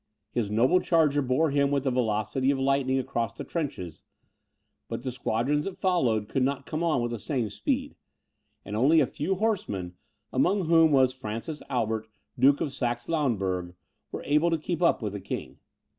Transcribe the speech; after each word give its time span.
His 0.31 0.49
noble 0.49 0.79
charger 0.79 1.21
bore 1.21 1.51
him 1.51 1.69
with 1.69 1.83
the 1.83 1.91
velocity 1.91 2.49
of 2.49 2.57
lightning 2.57 2.97
across 2.97 3.33
the 3.33 3.43
trenches, 3.43 4.01
but 4.87 5.03
the 5.03 5.11
squadrons 5.11 5.65
that 5.65 5.77
followed 5.77 6.27
could 6.27 6.41
not 6.41 6.65
come 6.65 6.81
on 6.83 7.03
with 7.03 7.11
the 7.11 7.19
same 7.19 7.51
speed, 7.51 7.93
and 8.65 8.75
only 8.75 8.99
a 8.99 9.05
few 9.05 9.35
horsemen, 9.35 9.93
among 10.33 10.65
whom 10.65 10.91
was 10.91 11.13
Francis 11.13 11.61
Albert, 11.69 12.07
Duke 12.39 12.61
of 12.61 12.73
Saxe 12.73 13.07
Lauenburg, 13.09 13.75
were 14.11 14.23
able 14.23 14.49
to 14.49 14.57
keep 14.57 14.81
up 14.81 15.03
with 15.03 15.13
the 15.13 15.21
king. 15.21 15.59